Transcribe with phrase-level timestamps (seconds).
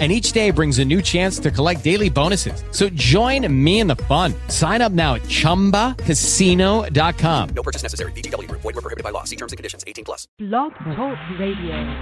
[0.00, 2.64] and each day brings a new chance to collect daily bonuses.
[2.72, 4.34] So join me in the fun.
[4.48, 7.48] Sign up now at ChumbaCasino.com.
[7.54, 8.10] No purchase necessary.
[8.12, 8.50] VGW.
[8.50, 9.22] Void were prohibited by law.
[9.22, 9.84] See terms and conditions.
[9.86, 10.26] 18 plus.
[10.40, 11.94] Blog Talk Radio.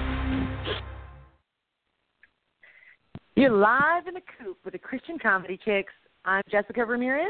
[3.34, 5.92] You're live in the coop with the Christian Comedy Chicks.
[6.24, 7.26] I'm Jessica Ramirez.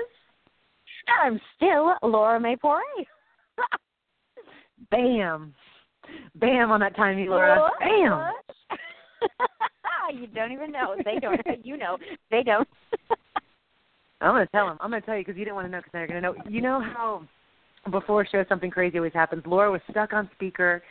[1.23, 2.81] I'm still Laura May Poire.
[4.91, 5.55] Bam.
[6.35, 7.71] Bam on that timey, Laura.
[7.81, 8.33] Bam.
[10.11, 10.95] you don't even know.
[11.05, 11.41] They don't.
[11.65, 11.99] you know.
[12.31, 12.69] They don't.
[14.21, 14.79] I'm gonna tell them.
[14.81, 16.35] I'm gonna tell you because you didn't want to know because they're gonna know.
[16.49, 17.23] You know how
[17.91, 19.43] before a show something crazy always happens.
[19.47, 20.83] Laura was stuck on speaker.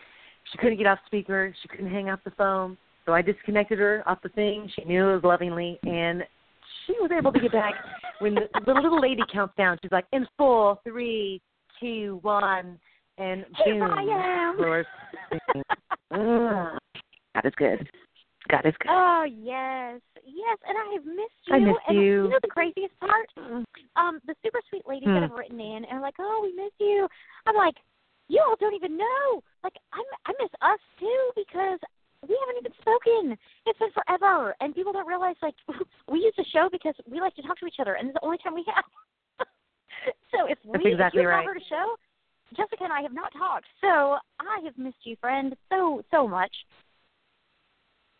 [0.52, 1.54] She couldn't get off speaker.
[1.62, 2.78] She couldn't hang up the phone.
[3.06, 4.70] So I disconnected her off the thing.
[4.76, 6.24] She knew it was lovingly, and
[6.86, 7.74] she was able to get back
[8.20, 9.78] when the, the little lady counts down.
[9.82, 11.42] She's like, in four, three,
[11.80, 12.78] two, one,
[13.18, 13.76] and boom.
[13.76, 14.58] Here I am.
[14.60, 14.86] Laura's.
[17.34, 17.90] God is good.
[18.52, 18.92] God is good.
[18.92, 21.56] Oh yes, yes, and I have missed you.
[21.56, 22.28] I miss and you.
[22.28, 23.32] You know the craziest part?
[23.96, 25.16] Um, the super sweet ladies Hmm.
[25.16, 27.08] that have written in and are like, "Oh, we miss you."
[27.48, 27.76] I'm like,
[28.28, 29.42] you all don't even know.
[29.64, 31.80] Like, I I miss us too because
[32.28, 33.38] we haven't even spoken.
[33.66, 35.56] It's been forever, and people don't realize like
[36.12, 38.26] we use the show because we like to talk to each other, and it's the
[38.26, 38.86] only time we have.
[40.32, 41.48] so if That's we exactly if you've right.
[41.48, 41.96] a show,
[42.56, 43.68] Jessica and I have not talked.
[43.80, 46.52] So I have missed you, friend, so so much.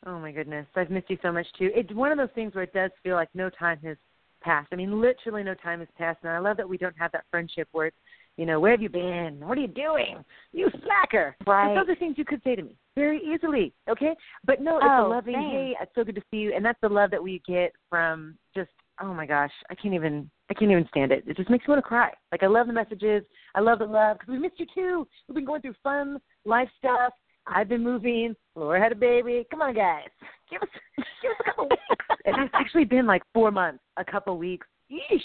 [0.06, 1.70] Oh my goodness, I've missed you so much too.
[1.76, 3.98] It's one of those things where it does feel like no time has
[4.42, 4.70] passed.
[4.72, 7.26] I mean, literally no time has passed, and I love that we don't have that
[7.30, 7.98] friendship where it's,
[8.38, 9.40] you know, where have you been?
[9.42, 10.24] What are you doing?
[10.54, 11.36] You slacker.
[11.46, 11.76] Right.
[11.76, 14.16] Those are things you could say to me very easily, okay?
[14.44, 15.52] But no, it's Oh, a loving, thanks.
[15.52, 18.38] hey, it's so good to see you, and that's the love that we get from
[18.56, 21.24] just, oh my gosh, I can't even, I can't even stand it.
[21.28, 22.12] It just makes me want to cry.
[22.32, 23.24] Like I love the messages,
[23.54, 25.08] I love the love because we missed you too.
[25.28, 27.14] We've been going through fun life stuff.
[27.48, 28.36] I've been moving.
[28.56, 29.46] Laura had a baby.
[29.50, 30.08] Come on, guys.
[30.50, 30.70] Give us,
[31.22, 31.82] give us a couple weeks.
[32.26, 34.68] And it's actually been like four months, a couple weeks.
[34.92, 35.22] Yeesh.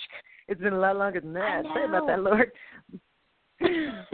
[0.49, 1.63] It's been a lot longer than that.
[1.65, 2.21] Sorry about that.
[2.23, 2.53] Lord.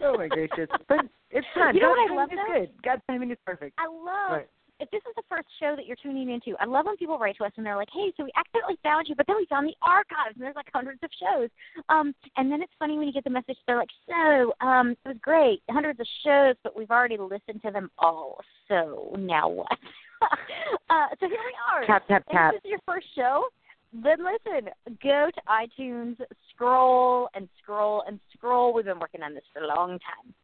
[0.02, 0.68] oh my gracious.
[0.88, 1.74] But it's time.
[1.74, 2.60] You know God's what I love, timing is though?
[2.60, 2.70] good.
[2.84, 3.74] God's timing is perfect.
[3.78, 4.48] I love Right.
[4.82, 6.56] If this is the first show that you're tuning into.
[6.58, 9.08] I love when people write to us and they're like, "Hey, so we accidentally found
[9.08, 11.48] you, but then we found the archives, and there's like hundreds of shows."
[11.88, 13.56] Um, and then it's funny when you get the message.
[13.66, 17.70] They're like, "So, um, it was great, hundreds of shows, but we've already listened to
[17.70, 18.40] them all.
[18.66, 19.78] So now what?"
[20.90, 21.86] uh, so here we are.
[21.86, 22.54] Tap, tap, tap.
[22.54, 23.44] If this is your first show,
[23.92, 24.68] then listen.
[25.00, 26.16] Go to iTunes,
[26.50, 28.74] scroll and scroll and scroll.
[28.74, 30.34] We've been working on this for a long time.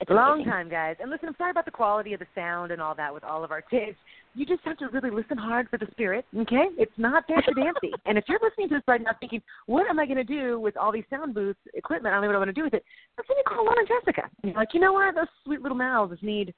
[0.00, 0.50] It's a long amazing.
[0.50, 0.96] time, guys.
[1.00, 3.44] And listen, I'm sorry about the quality of the sound and all that with all
[3.44, 3.98] of our tapes.
[4.34, 6.66] You just have to really listen hard for the spirit, okay?
[6.78, 7.92] It's not fancy dancy.
[8.06, 10.58] and if you're listening to this right now thinking, what am I going to do
[10.58, 12.12] with all these sound booths equipment?
[12.12, 12.84] I don't know what I want to do with it.
[13.16, 14.30] That's when you call Lauren and Jessica.
[14.42, 15.14] You're like, you know what?
[15.14, 16.54] Those sweet little mouths need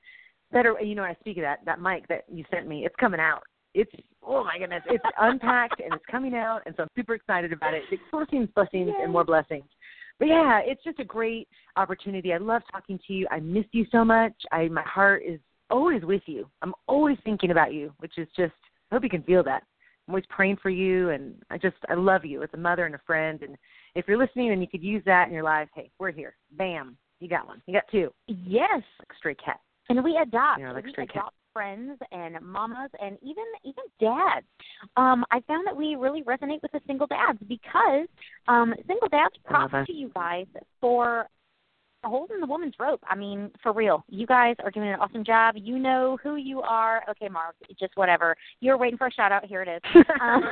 [0.52, 0.78] better.
[0.80, 2.84] You know, I speak of that, that mic that you sent me.
[2.84, 3.42] It's coming out.
[3.74, 3.90] It's,
[4.22, 6.60] oh my goodness, it's unpacked and it's coming out.
[6.66, 7.82] And so I'm super excited about it.
[7.90, 9.64] It's blessings, blessings, and more blessings.
[10.22, 12.32] But yeah, it's just a great opportunity.
[12.32, 13.26] I love talking to you.
[13.32, 14.32] I miss you so much.
[14.52, 16.48] I my heart is always with you.
[16.62, 18.52] I'm always thinking about you, which is just
[18.92, 19.64] I hope you can feel that.
[20.06, 22.94] I'm always praying for you and I just I love you as a mother and
[22.94, 23.56] a friend and
[23.96, 26.36] if you're listening and you could use that in your life, hey, we're here.
[26.52, 26.96] Bam.
[27.18, 27.60] You got one.
[27.66, 28.12] You got two.
[28.28, 28.80] Yes.
[29.00, 29.58] Like stray cat.
[29.88, 30.60] And we adopt.
[30.60, 31.16] Yeah, like we stray cat.
[31.16, 34.46] adopt friends and mamas and even even dads.
[34.96, 38.08] Um, I found that we really resonate with the single dads because
[38.48, 40.46] um, single dads props to you guys
[40.80, 41.26] for
[42.04, 43.02] holding the woman's rope.
[43.08, 44.04] I mean, for real.
[44.08, 45.54] You guys are doing an awesome job.
[45.56, 47.02] You know who you are.
[47.10, 48.36] Okay, Mark, just whatever.
[48.60, 49.44] You're waiting for a shout out.
[49.46, 50.04] Here it is.
[50.20, 50.42] Um,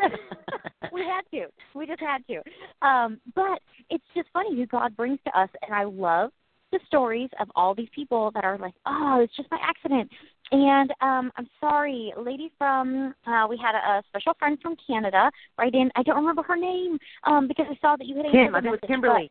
[0.92, 1.46] we had to.
[1.74, 2.86] We just had to.
[2.86, 3.60] Um, but
[3.90, 6.30] it's just funny who God brings to us, and I love
[6.72, 10.10] the stories of all these people that are like, "Oh, it's just by accident."
[10.52, 15.30] And um, I'm sorry, lady from uh, we had a, a special friend from Canada
[15.58, 15.90] write in.
[15.96, 18.60] I don't remember her name um, because I saw that you had Kim, answered I
[18.60, 19.30] think it was message, Kimberly.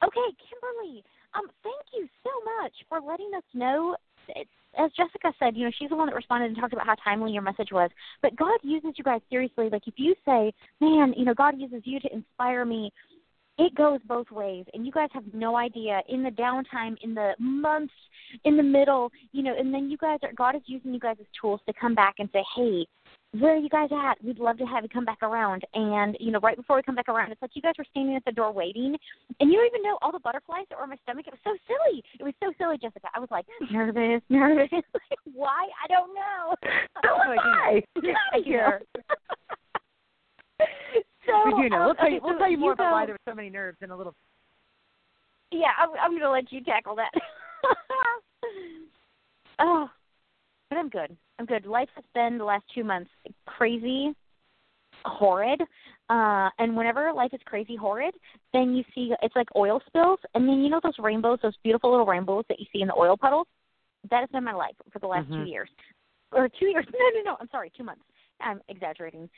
[0.00, 1.04] but- Okay, Kimberly.
[1.34, 2.30] Um, thank you so
[2.62, 3.94] much for letting us know.
[4.28, 6.94] It's, as Jessica said, you know, she's the one that responded and talked about how
[6.96, 7.90] timely your message was.
[8.22, 9.68] But God uses you guys seriously.
[9.70, 12.90] Like if you say, "Man, you know, God uses you to inspire me,"
[13.60, 14.64] it goes both ways.
[14.74, 17.94] And you guys have no idea in the downtime, in the months,
[18.44, 21.16] in the middle, you know, and then you guys are God is using you guys
[21.20, 22.86] as tools to come back and say, "Hey,
[23.38, 24.22] where are you guys at?
[24.24, 25.64] We'd love to have you come back around.
[25.74, 28.16] And, you know, right before we come back around, it's like you guys were standing
[28.16, 28.96] at the door waiting,
[29.38, 31.26] and you don't even know all the butterflies that were in my stomach.
[31.26, 32.02] It was so silly.
[32.18, 33.08] It was so silly, Jessica.
[33.14, 34.68] I was like, nervous, nervous.
[35.32, 35.68] Why?
[35.82, 36.54] I don't know.
[37.04, 37.82] So was I.
[38.00, 38.82] Get out of here.
[41.30, 41.76] So, we do know.
[41.80, 42.16] um, We'll tell you.
[42.16, 43.90] okay, We'll so tell you more about go- why there were so many nerves in
[43.90, 44.14] a little.
[45.52, 47.10] yeah, I'm, I'm going to let you tackle that.
[49.58, 49.88] oh,
[50.68, 51.16] but I'm good.
[51.38, 51.66] I'm good.
[51.66, 53.10] Life has been the last two months
[53.46, 54.14] crazy,
[55.04, 55.60] horrid,
[56.10, 58.14] uh, and whenever life is crazy, horrid,
[58.52, 61.90] then you see it's like oil spills, and then you know those rainbows, those beautiful
[61.90, 63.46] little rainbows that you see in the oil puddles.
[64.10, 65.44] That has been my life for the last Mhm.
[65.44, 65.68] two years,
[66.32, 66.86] or two years.
[66.92, 67.36] No, no, no.
[67.40, 68.02] I'm sorry, two months.
[68.42, 69.28] I'm exaggerating,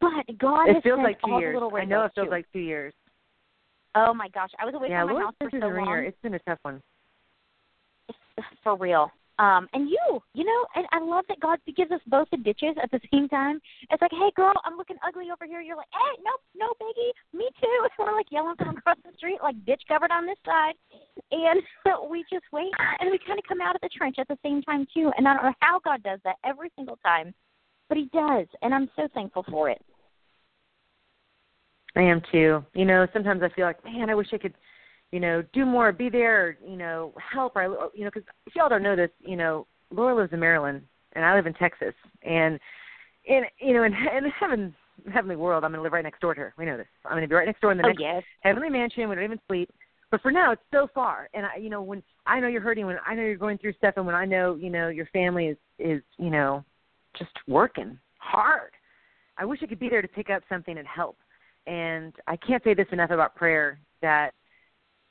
[0.00, 1.56] but God It has feels like two years.
[1.56, 2.30] I know it feels too.
[2.30, 2.92] like two years.
[3.94, 6.02] Oh my gosh, I was away yeah, from my Lord house for so and Ringer.
[6.02, 6.82] It's been a tough one.
[8.62, 9.10] for real.
[9.38, 12.74] Um, and you, you know, and I love that God gives us both the ditches
[12.82, 13.60] at the same time.
[13.90, 15.60] It's like, hey, girl, I'm looking ugly over here.
[15.60, 17.86] You're like, hey, nope, no biggie, me too.
[17.98, 20.72] We're like yelling from across the street, like ditch covered on this side,
[21.32, 21.60] and
[22.10, 24.62] we just wait, and we kind of come out of the trench at the same
[24.62, 25.12] time too.
[25.18, 27.34] And I don't know how God does that every single time,
[27.88, 29.82] but He does, and I'm so thankful for it.
[31.96, 32.64] I am too.
[32.74, 34.54] You know, sometimes I feel like, man, I wish I could,
[35.12, 37.56] you know, do more, be there, or, you know, help.
[37.56, 40.82] Or, you know, because if y'all don't know this, you know, Laura lives in Maryland
[41.14, 42.60] and I live in Texas, and
[43.24, 44.74] in you know, in, in heaven,
[45.12, 46.54] heavenly world, I'm going to live right next door to her.
[46.58, 46.86] We know this.
[47.04, 49.08] I'm going to be right next door in the Oh next yes, heavenly mansion.
[49.08, 49.70] We don't even sleep.
[50.10, 51.28] But for now, it's so far.
[51.34, 53.72] And I, you know, when I know you're hurting, when I know you're going through
[53.72, 56.64] stuff, and when I know, you know, your family is is, you know,
[57.18, 58.70] just working hard.
[59.38, 61.18] I wish I could be there to pick up something and help.
[61.66, 64.30] And I can't say this enough about prayer that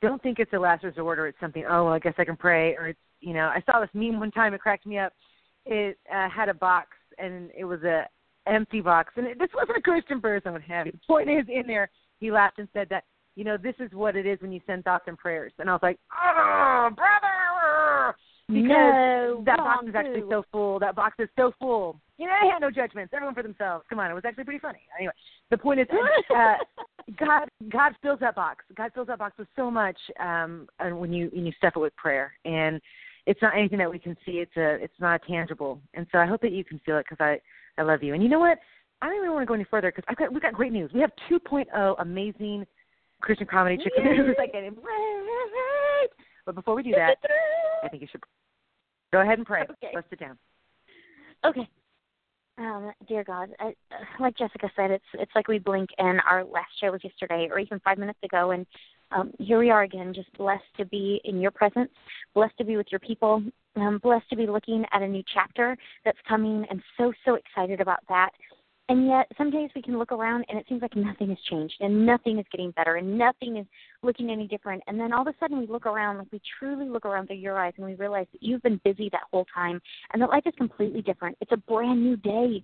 [0.02, 2.38] don't think it's a last resort or it's something, oh, well, I guess I can
[2.38, 5.14] pray or it's, you know, I saw this meme one time, it cracked me up.
[5.66, 8.06] It uh, had a box and it was a
[8.48, 10.86] empty box and it, this wasn't a Christian person would have.
[10.86, 13.04] The point is in there, he laughed and said that,
[13.36, 15.52] you know, this is what it is when you send thoughts and prayers.
[15.60, 17.35] And I was like, oh, brother!
[18.48, 20.28] Because no, that box is actually too.
[20.30, 20.80] so full.
[20.80, 22.00] That box is so full.
[22.18, 23.12] You know, I had no judgments.
[23.14, 23.86] Everyone for themselves.
[23.90, 24.82] Come on, it was actually pretty funny.
[24.98, 25.14] Anyway,
[25.50, 25.88] the point is,
[26.30, 26.54] uh,
[27.20, 28.64] God, God fills that box.
[28.78, 29.98] God fills that box with so much.
[30.20, 32.80] Um, and when you when you stuff it with prayer, and
[33.26, 34.34] it's not anything that we can see.
[34.34, 35.82] It's a, it's not tangible.
[35.94, 37.40] And so I hope that you can feel it because I,
[37.82, 38.14] I love you.
[38.14, 38.60] And you know what?
[39.02, 40.92] I don't even want to go any further because I've got we've got great news.
[40.94, 42.66] We have 2.0 amazing
[43.22, 44.36] Christian comedy chicken news.
[44.40, 46.10] I can't even wait.
[46.46, 47.18] But before we do that,
[47.84, 48.22] I think you should
[49.16, 49.62] go ahead and pray.
[49.62, 49.92] Okay.
[49.94, 50.38] Let's sit down.
[51.46, 51.68] Okay.
[52.58, 56.44] Um, dear God, I, uh, like Jessica said, it's it's like we blink, and our
[56.44, 58.66] last show was yesterday, or even five minutes ago, and
[59.12, 61.92] um, here we are again, just blessed to be in your presence,
[62.34, 63.44] blessed to be with your people,
[63.76, 67.82] um, blessed to be looking at a new chapter that's coming, and so so excited
[67.82, 68.32] about that.
[68.88, 71.74] And yet, some days we can look around and it seems like nothing has changed,
[71.80, 73.66] and nothing is getting better, and nothing is
[74.04, 74.84] looking any different.
[74.86, 77.38] And then all of a sudden, we look around, like we truly look around through
[77.38, 79.82] your eyes, and we realize that you've been busy that whole time,
[80.14, 81.36] and that life is completely different.
[81.42, 82.62] It's a brand new day,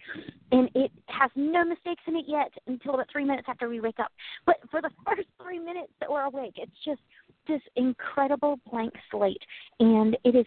[0.52, 4.00] and it has no mistakes in it yet until about three minutes after we wake
[4.00, 4.12] up.
[4.46, 7.02] But for the first three minutes that we're awake, it's just
[7.48, 9.42] this incredible blank slate,
[9.80, 10.46] and it is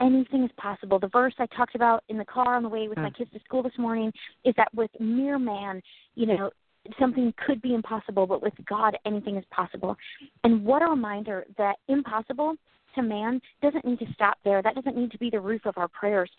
[0.00, 0.98] anything is possible.
[0.98, 3.16] The verse I talked about in the car on the way with my Mm.
[3.16, 4.12] kids to school this morning
[4.44, 5.82] is that with mere man,
[6.14, 6.50] you know,
[6.98, 9.96] something could be impossible, but with God, anything is possible.
[10.42, 12.56] And what a reminder that impossible
[12.94, 14.62] to man doesn't need to stop there.
[14.62, 16.30] That doesn't need to be the roof of our prayers.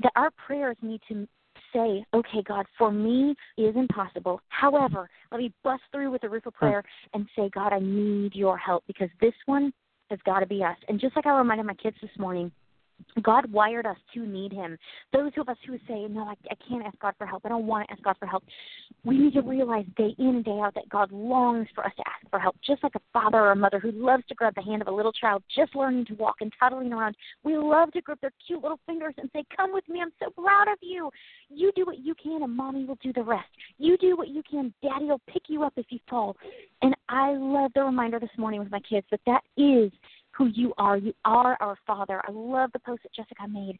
[0.00, 1.26] That our prayers need to
[1.72, 4.40] say, okay, God, for me is impossible.
[4.48, 6.82] However, let me bust through with the roof of prayer
[7.14, 9.72] and say, God, I need your help because this one
[10.10, 10.76] has got to be us.
[10.88, 12.52] And just like I reminded my kids this morning,
[13.22, 14.78] God wired us to need Him.
[15.12, 17.66] Those of us who say, No, I, I can't ask God for help, I don't
[17.66, 18.44] want to ask God for help,
[19.04, 22.02] we need to realize day in and day out that God longs for us to
[22.06, 22.56] ask for help.
[22.66, 24.92] Just like a father or a mother who loves to grab the hand of a
[24.92, 28.62] little child just learning to walk and toddling around, we love to grip their cute
[28.62, 31.10] little fingers and say, Come with me, I'm so proud of you.
[31.50, 33.48] You do what you can, and mommy will do the rest.
[33.78, 36.36] You do what you can, daddy will pick you up if you fall.
[36.82, 39.92] And I love the reminder this morning with my kids that that is
[40.36, 40.96] who you are.
[40.96, 42.20] You are our Father.
[42.26, 43.78] I love the post that Jessica made.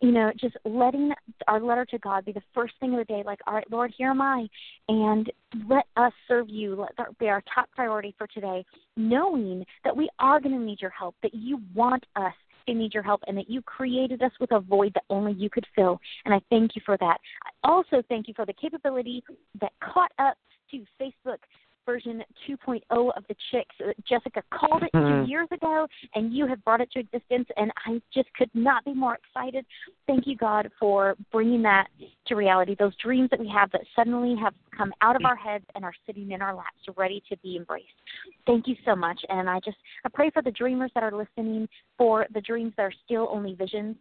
[0.00, 1.12] You know, just letting
[1.48, 3.92] our letter to God be the first thing of the day, like, all right, Lord,
[3.96, 4.46] here am I.
[4.88, 5.30] And
[5.68, 6.74] let us serve you.
[6.74, 8.64] Let that be our top priority for today,
[8.96, 12.34] knowing that we are going to need your help, that you want us
[12.66, 15.50] to need your help, and that you created us with a void that only you
[15.50, 16.00] could fill.
[16.24, 17.18] And I thank you for that.
[17.44, 19.22] I also thank you for the capability
[19.60, 20.36] that caught up
[20.70, 21.38] to Facebook
[21.84, 23.74] version 2.0 of the chicks.
[24.08, 25.24] Jessica called it Mhm.
[25.24, 28.84] two years ago, and you have brought it to existence, and I just could not
[28.84, 29.66] be more excited.
[30.06, 31.88] Thank you, God, for bringing that
[32.26, 32.74] to reality.
[32.74, 35.94] Those dreams that we have that suddenly have come out of our heads and are
[36.06, 38.00] sitting in our laps, ready to be embraced.
[38.46, 41.68] Thank you so much, and I just I pray for the dreamers that are listening,
[41.96, 43.96] for the dreams that are still only visions,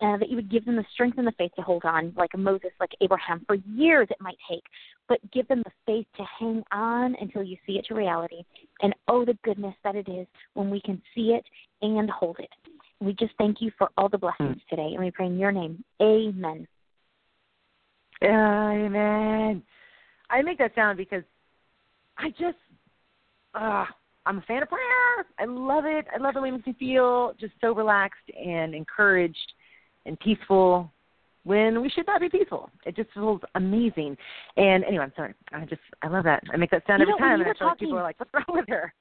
[0.00, 2.36] uh, that you would give them the strength and the faith to hold on, like
[2.36, 3.44] Moses, like Abraham.
[3.46, 4.64] For years it might take,
[5.08, 8.42] but give them the faith to hang on until you see it to reality.
[8.82, 11.44] And oh, the goodness that it is when we can see it
[11.82, 12.50] and hold it.
[13.00, 15.82] We just thank you for all the blessings today, and we pray in your name.
[16.02, 16.66] Amen.
[18.22, 19.62] Amen.
[20.30, 21.22] I make that sound because
[22.18, 22.58] I just,
[23.54, 23.86] uh,
[24.26, 25.26] I'm a fan of prayer.
[25.38, 26.06] I love it.
[26.12, 29.52] I love the way it makes me feel just so relaxed and encouraged
[30.04, 30.92] and peaceful
[31.48, 32.70] when we should not be peaceful.
[32.84, 34.16] It just feels amazing.
[34.58, 35.34] And anyway, I'm sorry.
[35.50, 36.42] I just, I love that.
[36.52, 38.20] I make that sound You every know, time, and I feel like people are like,
[38.20, 38.92] "What's wrong with her?"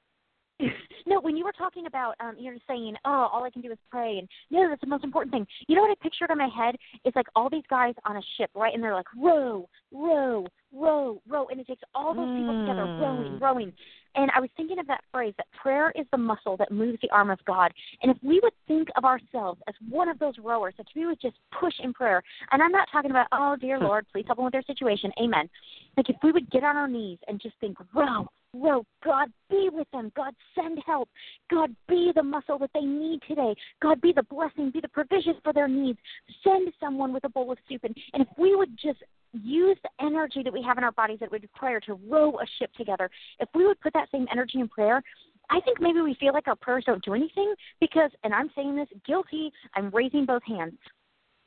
[1.05, 3.77] no, when you were talking about, um, you're saying, oh, all I can do is
[3.91, 5.45] pray, and no, that's the most important thing.
[5.67, 6.75] You know what I pictured in my head?
[7.03, 8.73] It's like all these guys on a ship, right?
[8.73, 13.33] And they're like, row, row, row, row, and it takes all those people together, rowing,
[13.33, 13.41] Mm.
[13.41, 13.73] rowing.
[14.17, 17.09] And I was thinking of that phrase that prayer is the muscle that moves the
[17.11, 17.71] arm of God.
[18.01, 21.21] And if we would think of ourselves as one of those rowers, that we would
[21.21, 24.45] just push in prayer, and I'm not talking about, oh, dear Lord, please help them
[24.45, 25.47] with their situation, amen.
[25.95, 29.69] Like if we would get on our knees and just think, row, row, God be
[29.71, 31.09] with them, God send help,
[31.49, 35.35] God be the muscle that they need today, God be the blessing, be the provision
[35.43, 35.99] for their needs,
[36.43, 37.83] send someone with a bowl of soup.
[37.83, 39.03] And, and if we would just
[39.33, 42.45] use the energy that we have in our bodies that would require to row a
[42.59, 45.01] ship together, if we would put that same energy in prayer,
[45.49, 48.75] I think maybe we feel like our prayers don't do anything because, and I'm saying
[48.75, 50.73] this guilty, I'm raising both hands.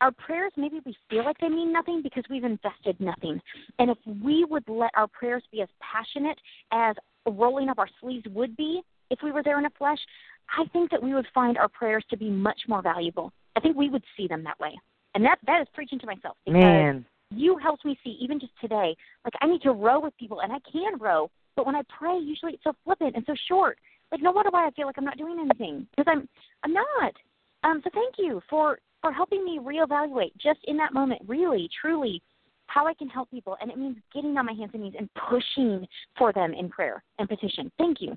[0.00, 3.38] Our prayers, maybe we feel like they mean nothing because we've invested nothing.
[3.78, 6.38] And if we would let our prayers be as passionate
[6.72, 6.96] as
[7.26, 9.98] rolling up our sleeves would be if we were there in the flesh,
[10.56, 13.32] I think that we would find our prayers to be much more valuable.
[13.56, 14.78] I think we would see them that way.
[15.14, 17.04] And that that is preaching to myself Man.
[17.30, 18.96] You helped me see even just today.
[19.24, 22.18] Like i need to row with people and i can row but when i pray
[22.18, 23.78] usually it's so flippant and so short.
[24.12, 26.28] Like no wonder why i feel like i'm not doing anything because i'm
[26.64, 27.12] i'm not.
[27.64, 32.22] Um so thank you for for helping me reevaluate just in that moment really truly
[32.66, 35.08] how i can help people and it means getting on my hands and knees and
[35.28, 35.86] pushing
[36.18, 37.70] for them in prayer and petition.
[37.78, 38.16] Thank you.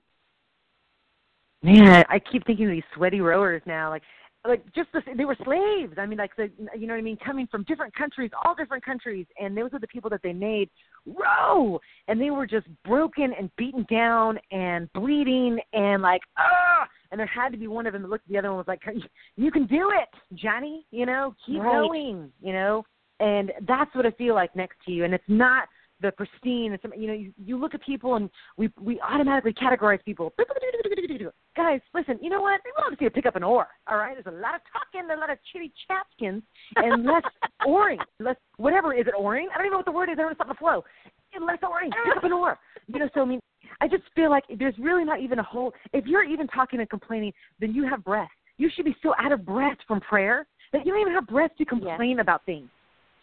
[1.64, 3.90] Man, I keep thinking of these sweaty rowers now.
[3.90, 4.04] Like,
[4.48, 5.94] like just the, they were slaves.
[5.98, 8.84] I mean, like the you know what I mean, coming from different countries, all different
[8.84, 10.70] countries, and those are the people that they made
[11.06, 16.88] row, and they were just broken and beaten down and bleeding and like ah.
[17.12, 18.68] And there had to be one of them that looked at the other one was
[18.68, 18.82] like,
[19.38, 20.86] "You can do it, Johnny.
[20.92, 21.72] You know, keep Right.
[21.72, 22.32] going.
[22.42, 22.84] You know."
[23.20, 25.06] And that's what I feel like next to you.
[25.06, 25.70] And it's not
[26.04, 26.74] the pristine.
[26.74, 30.32] It's, you know, you, you look at people and we we automatically categorize people.
[31.56, 32.20] Guys, listen.
[32.22, 32.62] You know what?
[32.64, 33.68] We want to see you pick up an oar.
[33.88, 34.16] All right.
[34.16, 36.44] There's a lot of talking, a lot of chitty chapkins,
[36.76, 37.24] and less
[37.68, 38.00] oaring.
[38.20, 39.48] Less whatever is it oaring?
[39.52, 40.14] I don't even know what the word is.
[40.14, 40.84] I don't know something to flow.
[41.34, 41.90] And less oaring.
[41.90, 42.60] Pick up an oar.
[42.88, 43.10] You know.
[43.14, 43.40] So I mean,
[43.82, 45.74] I just feel like there's really not even a whole.
[45.94, 48.30] If you're even talking and complaining, then you have breath.
[48.58, 51.52] You should be so out of breath from prayer that you don't even have breath
[51.58, 52.70] to complain about things.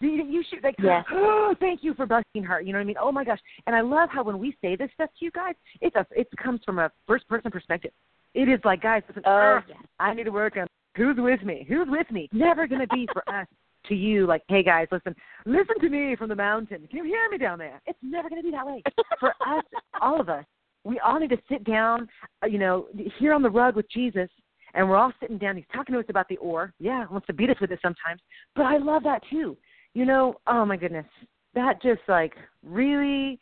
[0.01, 1.05] You, you should like, Yes.
[1.13, 2.61] oh, thank you for blessing her.
[2.61, 2.97] You know what I mean?
[3.01, 3.41] Oh my gosh!
[3.67, 6.29] And I love how when we say this stuff to you guys, it's a it
[6.43, 7.93] comes from a first person perspective.
[8.35, 9.79] It is like, guys, listen, Oh, "Ugh, yes.
[9.99, 10.67] I need to work on
[10.97, 11.67] who's with me.
[11.69, 12.29] Who's with me?
[12.33, 13.47] Never going to be for us
[13.87, 15.15] to you like, hey guys, listen,
[15.47, 16.87] listen to me from the mountain.
[16.89, 17.81] Can you hear me down there?
[17.87, 18.83] It's never going to be that way.
[19.19, 19.65] For us,
[20.01, 20.45] all of us,
[20.85, 22.09] we all need to sit down,
[22.43, 22.87] uh, you know,
[23.19, 24.29] here on the rug with Jesus,
[24.75, 25.57] and we're all sitting down.
[25.57, 26.73] He's talking to us about the oar.
[26.79, 28.21] Yeah, wants to beat us with it sometimes,
[28.55, 29.57] but I love that too.
[29.95, 31.07] You know, oh my goodness,
[31.55, 33.41] that just like really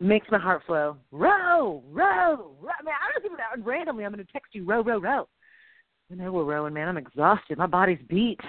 [0.00, 0.96] makes my heart flow.
[1.10, 2.72] Row, row, row.
[2.84, 3.66] Man, I don't even know.
[3.66, 4.04] randomly.
[4.04, 5.28] I'm going to text you, row, row, row.
[6.10, 6.88] I know we're rowing, man.
[6.88, 7.58] I'm exhausted.
[7.58, 8.40] My body's beat,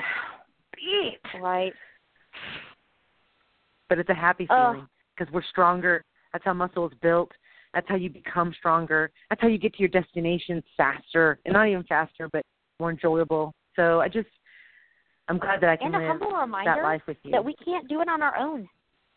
[0.76, 1.20] beat.
[1.42, 1.74] right
[3.90, 6.04] But it's a happy feeling because we're stronger.
[6.32, 7.32] That's how muscle is built.
[7.74, 9.12] That's how you become stronger.
[9.30, 12.44] That's how you get to your destination faster, and not even faster, but
[12.80, 13.54] more enjoyable.
[13.76, 14.30] So I just,
[15.30, 17.32] I'm glad that I can and a live humble reminder that life with you.
[17.32, 18.68] that we can't do it on our own.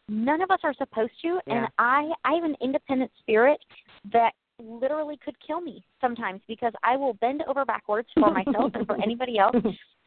[0.09, 1.55] None of us are supposed to, Yeah.
[1.55, 3.59] and I I have an independent spirit
[4.13, 8.87] that literally could kill me sometimes because I will bend over backwards for myself and
[8.87, 9.57] for anybody else.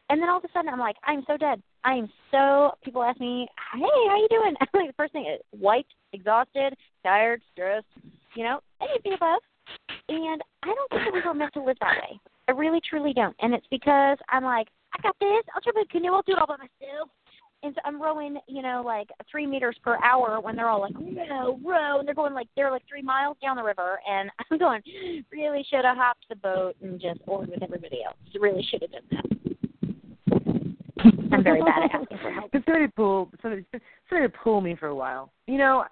[0.08, 1.60] And then all of a sudden I'm like, I'm so dead.
[1.84, 4.54] I am so people ask me, Hey, how you doing?
[4.60, 7.86] I'm like the first thing is wiped, exhausted, tired, stressed,
[8.34, 9.40] you know, anything above.
[10.08, 12.20] And I don't think that we were meant to live that way.
[12.48, 13.34] I really truly don't.
[13.40, 15.44] And it's because I'm like, I got this.
[15.54, 16.14] I'll jump in a canoe.
[16.14, 17.10] I'll do it all by myself.
[17.62, 20.94] and so I'm rowing, you know, like three meters per hour when they're all like,
[20.98, 24.58] no, row, and they're going like they're like three miles down the river, and I'm
[24.58, 24.82] going,
[25.32, 28.16] really should have hopped the boat and just oared with everybody else.
[28.38, 29.26] Really should have done that.
[31.32, 32.50] I'm very bad at asking for help.
[32.64, 33.64] Somebody pull somebody
[34.08, 35.32] somebody pull me for a while.
[35.46, 35.84] You know,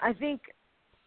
[0.00, 0.40] I think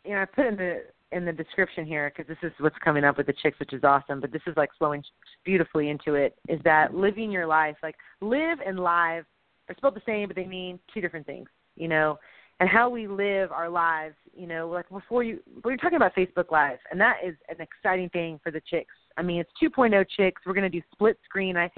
[0.05, 3.04] you know I put in the in the description here because this is what's coming
[3.04, 4.20] up with the chicks, which is awesome.
[4.20, 5.04] But this is like flowing
[5.46, 6.38] beautifully into it.
[6.48, 9.26] Is that living your life like live and live
[9.70, 11.48] are spelled the same, but they mean two different things.
[11.76, 12.18] You know,
[12.60, 14.16] and how we live our lives.
[14.36, 17.58] You know, like before you we are talking about Facebook Live, and that is an
[17.60, 18.94] exciting thing for the chicks.
[19.18, 20.42] I mean, it's 2.0 chicks.
[20.46, 21.58] We're going to do split screen.
[21.58, 21.72] I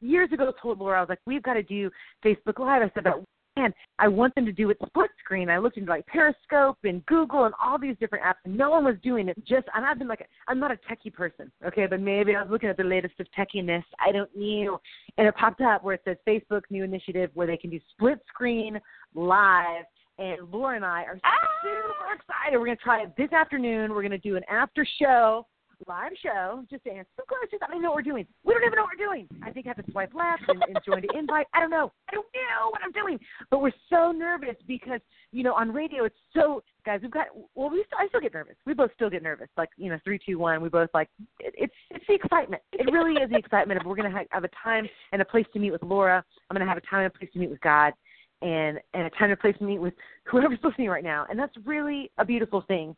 [0.00, 1.90] years ago told Laura I was like, we've got to do
[2.24, 2.82] Facebook Live.
[2.82, 3.24] I said, but
[3.56, 5.48] man, I want them to do it split screen.
[5.48, 8.84] I looked into like Periscope and Google and all these different apps, and no one
[8.84, 9.36] was doing it.
[9.46, 12.50] Just, and I've been like, I'm not a techie person, okay, but maybe I was
[12.50, 13.84] looking at the latest of techiness.
[14.04, 14.80] I don't know,
[15.18, 18.18] and it popped up where it says Facebook new initiative where they can do split
[18.28, 18.78] screen
[19.14, 19.84] live.
[20.18, 21.30] And Laura and I are ah!
[21.62, 22.56] super excited.
[22.56, 23.92] We're going to try it this afternoon.
[23.92, 25.46] We're going to do an after show
[25.86, 27.60] live show, just to answer some questions.
[27.62, 28.26] I don't know what we're doing.
[28.44, 29.28] We don't even know what we're doing.
[29.42, 31.46] I think I have to swipe left and, and join the invite.
[31.54, 31.92] I don't know.
[32.08, 33.18] I don't know what I'm doing.
[33.50, 35.00] But we're so nervous because,
[35.32, 38.34] you know, on radio it's so guys, we've got well we still, I still get
[38.34, 38.56] nervous.
[38.66, 39.48] We both still get nervous.
[39.56, 41.08] Like, you know, three, two, one, we both like
[41.40, 42.62] it, it's it's the excitement.
[42.72, 45.46] It really is the excitement of we're gonna have, have a time and a place
[45.52, 46.24] to meet with Laura.
[46.50, 47.92] I'm gonna have a time and a place to meet with God
[48.42, 51.26] and and a time and a place to meet with whoever's listening right now.
[51.30, 52.94] And that's really a beautiful thing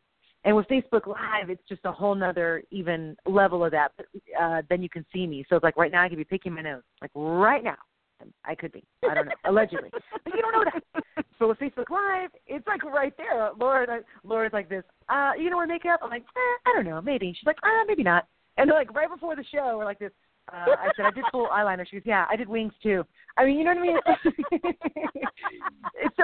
[0.46, 3.90] and with Facebook Live, it's just a whole nother even level of that.
[3.96, 4.06] But
[4.40, 5.44] uh, then you can see me.
[5.48, 6.82] So it's like right now, I could be picking my nose.
[7.02, 7.76] Like right now,
[8.44, 8.84] I could be.
[9.10, 9.32] I don't know.
[9.44, 9.90] Allegedly,
[10.24, 11.24] but you don't know that.
[11.40, 13.50] So with Facebook Live, it's like right there.
[13.58, 14.84] Laura, Laura's like this.
[15.08, 15.98] Uh, you know, wear makeup.
[16.00, 17.34] I'm like, eh, I don't know, maybe.
[17.36, 18.26] She's like, ah, uh, maybe not.
[18.56, 20.12] And they're like right before the show, we're like this.
[20.52, 21.84] Uh, I said I did full eyeliner.
[21.90, 23.04] She goes, yeah, I did wings too.
[23.36, 23.96] I mean, you know what I mean?
[25.96, 26.22] It's so,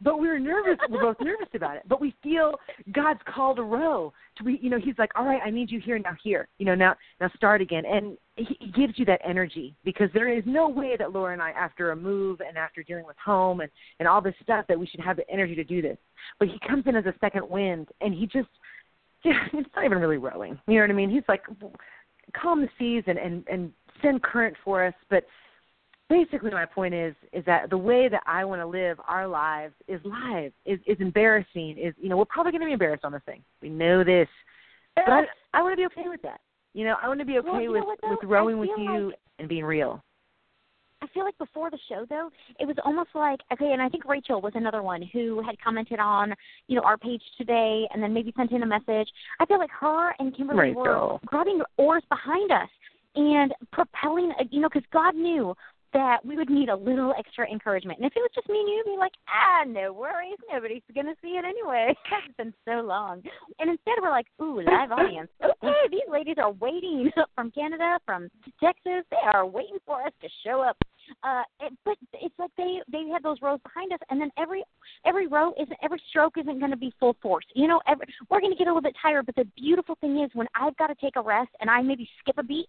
[0.00, 0.78] but we were nervous.
[0.88, 1.82] We're both nervous about it.
[1.88, 2.54] But we feel
[2.92, 4.12] God's call to row.
[4.36, 6.16] To be, you know, He's like, all right, I need you here now.
[6.22, 7.84] Here, you know, now now start again.
[7.84, 11.42] And He, he gives you that energy because there is no way that Laura and
[11.42, 14.78] I, after a move and after dealing with home and and all this stuff, that
[14.78, 15.98] we should have the energy to do this.
[16.38, 18.48] But He comes in as a second wind, and He just,
[19.24, 20.58] yeah, it's not even really rowing.
[20.68, 21.10] You know what I mean?
[21.10, 21.42] He's like,
[22.40, 25.24] calm the seas and and and send current for us, but
[26.08, 29.74] basically my point is is that the way that I want to live our lives
[29.86, 33.22] is live, is is embarrassing, is you know, we're probably gonna be embarrassed on this
[33.26, 33.42] thing.
[33.62, 34.28] We know this.
[34.96, 36.40] But I I wanna be okay with that.
[36.74, 39.18] You know, I want to be okay well, with what, with rowing with you like,
[39.38, 40.02] and being real.
[41.00, 44.04] I feel like before the show though, it was almost like okay, and I think
[44.04, 46.34] Rachel was another one who had commented on,
[46.66, 49.08] you know, our page today and then maybe sent in a message.
[49.40, 50.82] I feel like her and Kimberly Rachel.
[50.84, 52.68] were grabbing oars behind us
[53.16, 55.54] and propelling, uh, you know, because God knew
[55.92, 57.98] that we would need a little extra encouragement.
[57.98, 61.14] And if it was just me and you, be like, ah, no worries, nobody's gonna
[61.22, 61.94] see it anyway.
[62.26, 63.22] it's been so long.
[63.58, 65.30] And instead, we're like, ooh, live audience.
[65.42, 68.28] Okay, these ladies are waiting from Canada, from
[68.62, 69.04] Texas.
[69.10, 70.76] They are waiting for us to show up.
[71.22, 74.62] Uh, it, but it's like they they had those rows behind us, and then every
[75.06, 77.46] every row isn't every stroke isn't going to be full force.
[77.54, 79.26] You know, every, we're going to get a little bit tired.
[79.26, 82.08] But the beautiful thing is when I've got to take a rest and I maybe
[82.20, 82.68] skip a beat,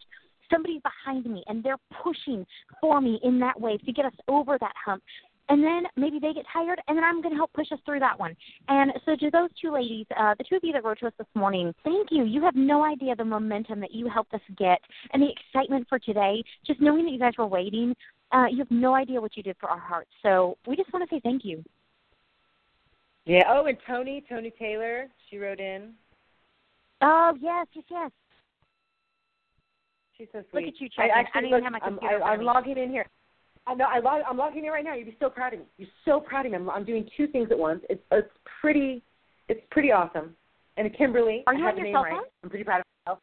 [0.51, 2.45] somebody's behind me and they're pushing
[2.81, 5.03] for me in that way to get us over that hump.
[5.49, 8.01] And then maybe they get tired, and then I'm going to help push us through
[8.01, 8.35] that one.
[8.67, 11.13] And so, to those two ladies, uh, the two of you that wrote to us
[11.17, 12.23] this morning, thank you.
[12.23, 14.79] You have no idea the momentum that you helped us get
[15.11, 16.43] and the excitement for today.
[16.67, 17.95] Just knowing that you guys were waiting,
[18.31, 20.11] uh, you have no idea what you did for our hearts.
[20.21, 21.63] So, we just want to say thank you.
[23.25, 23.43] Yeah.
[23.47, 25.93] Oh, and Tony, Tony Taylor, she wrote in.
[27.01, 28.11] Oh yes, yes, yes.
[30.19, 30.65] She's so sweet.
[30.65, 31.05] Look at you, Chad.
[31.15, 32.21] I actually I don't look, even have my I'm.
[32.21, 33.05] I, I'm logging in here.
[33.65, 34.95] I know I log, I'm logging in right now.
[34.95, 35.65] You'd be so proud of me.
[35.77, 36.57] You're so proud of me.
[36.57, 37.81] I'm, I'm doing two things at once.
[37.89, 38.27] It's it's
[38.61, 39.01] pretty
[39.47, 40.35] it's pretty awesome.
[40.77, 42.13] And Kimberly, Are you I have on the your name cell right.
[42.13, 42.23] phone?
[42.43, 43.19] I'm pretty proud of myself.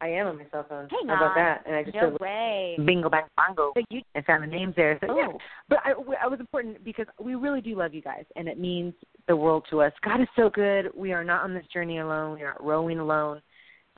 [0.00, 0.88] I am on my cell phone.
[0.90, 1.64] Hey, How about that?
[1.66, 2.76] And I just No did way.
[2.84, 4.98] bingo bang bongo So you and found the names there.
[5.04, 5.28] So yeah.
[5.32, 5.38] Oh.
[5.68, 5.90] But I,
[6.22, 8.94] I was important because we really do love you guys, and it means
[9.26, 9.92] the world to us.
[10.04, 10.90] God is so good.
[10.94, 12.34] We are not on this journey alone.
[12.34, 13.40] We are not rowing alone.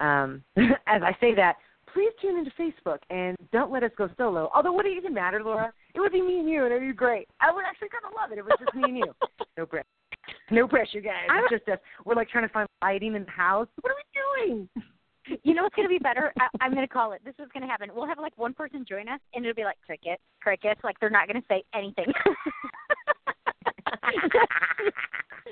[0.01, 1.57] Um, as I say that,
[1.93, 4.51] please tune into Facebook and don't let us go solo.
[4.55, 5.73] Although, would it even matter, Laura?
[5.95, 7.29] It would be me and you, and it would be great.
[7.41, 9.15] I would actually kind of love it if it was just me and you.
[9.59, 9.87] No pressure.
[10.51, 11.27] No pressure, guys.
[11.29, 11.79] It's just us.
[12.07, 13.69] We're like trying to find lighting in the house.
[13.81, 14.69] What are we doing?
[15.45, 16.33] You know what's going to be better?
[16.41, 17.21] I, I'm going to call it.
[17.25, 17.91] This is going to happen.
[17.95, 20.81] We'll have like one person join us, and it'll be like cricket, crickets.
[20.83, 22.07] Like they're not going to say anything.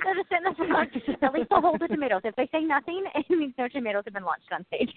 [0.05, 0.91] They're just sitting there like,
[1.23, 2.23] at least they'll hold the tomatoes.
[2.25, 4.91] If they say nothing, it means no tomatoes have been launched on stage.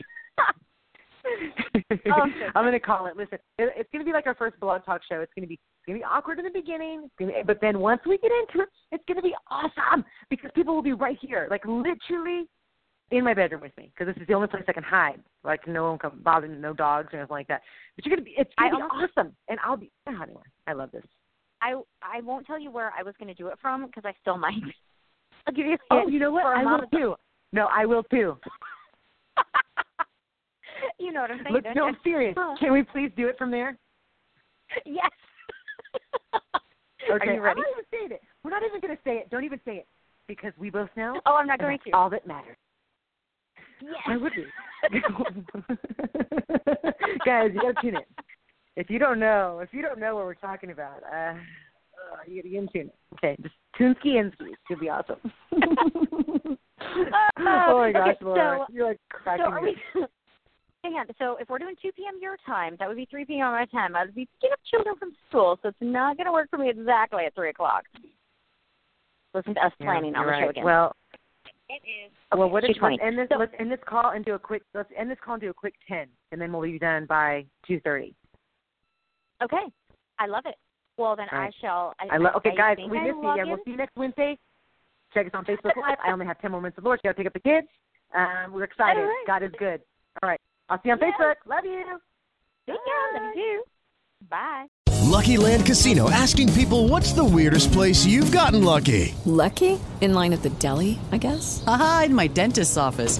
[2.07, 3.15] Oh, I'm gonna call it.
[3.15, 5.21] Listen, it, it's gonna be like our first blog talk show.
[5.21, 8.17] It's gonna be it's gonna be awkward in the beginning, be, but then once we
[8.17, 12.47] get into it, it's gonna be awesome because people will be right here, like literally
[13.11, 15.21] in my bedroom with me, because this is the only place I can hide.
[15.43, 17.61] Like no one can bother me, no dogs or anything like that.
[17.95, 20.41] But you're gonna be it's gonna I be awesome, and I'll be ah, anyway.
[20.67, 21.03] I love this.
[21.61, 24.13] I I won't tell you where I was going to do it from because I
[24.21, 24.55] still might.
[25.47, 25.73] I'll give you.
[25.73, 26.45] a Oh, hint you know what?
[26.45, 27.15] I will too.
[27.51, 28.37] No, I will too.
[30.99, 31.53] you know what I'm saying?
[31.53, 31.83] Look, no, you?
[31.83, 32.35] I'm serious.
[32.59, 33.77] Can we please do it from there?
[34.85, 35.09] Yes.
[36.33, 37.29] Okay.
[37.29, 37.59] Are you ready?
[37.59, 38.21] I'm not even saying it.
[38.43, 39.29] We're not even going to say it.
[39.29, 39.87] Don't even say it
[40.27, 41.19] because we both know.
[41.25, 41.97] Oh, I'm not going that's to.
[41.97, 42.55] all that matters.
[43.81, 43.95] Yes.
[44.07, 44.45] I would be.
[47.25, 48.01] Guys, you got to tune in.
[48.81, 51.35] If you don't know, if you don't know what we're talking about, uh, uh
[52.25, 52.91] you got to tune in.
[53.13, 54.49] Okay, just Tunsky Insky.
[54.49, 55.19] It's gonna be awesome.
[57.37, 59.75] oh my gosh, okay, Laura, so- you're like cracking are me.
[59.93, 60.01] we?
[60.83, 61.05] Hang on.
[61.19, 62.15] So if we're doing 2 p.m.
[62.19, 63.51] your time, that would be 3 p.m.
[63.51, 63.95] my time.
[63.95, 66.57] I would be picking up children from school, so it's not going to work for
[66.57, 67.83] me exactly at 3 o'clock.
[69.35, 70.49] Listen to us Yeah, planning on you're the show right.
[70.49, 70.63] again.
[70.63, 70.95] Well,
[71.69, 72.11] it is.
[72.35, 72.81] well, what if 2:20.
[72.81, 73.27] let's end this?
[73.31, 74.63] So- let's end this call and do a quick.
[74.73, 77.45] Let's end this call and do a quick ten, and then we'll be done by
[77.67, 78.15] two thirty.
[79.43, 79.63] Okay.
[80.19, 80.55] I love it.
[80.97, 81.53] Well, then All right.
[81.53, 81.93] I shall.
[81.99, 82.35] I, I love.
[82.37, 83.23] Okay, I guys, we I missed you.
[83.23, 83.49] log Yeah, in.
[83.49, 84.37] we'll see you next Wednesday.
[85.13, 85.97] Check us on Facebook Live.
[86.05, 86.99] I only have ten more minutes of Lord.
[87.03, 87.67] Got to pick up the kids.
[88.15, 88.99] Um, we're excited.
[89.01, 89.23] All right.
[89.27, 89.81] God is good.
[90.21, 91.11] All right, I'll see you on Yeah.
[91.11, 91.35] Facebook.
[91.47, 91.99] Love you.
[92.67, 93.19] See ya.
[93.19, 93.63] Love you too.
[94.29, 94.67] Bye.
[95.03, 99.13] Lucky Land Casino asking people what's the weirdest place you've gotten lucky?
[99.25, 99.79] Lucky?
[100.01, 101.63] In line at the deli, I guess?
[101.67, 103.19] Aha, in my dentist's office.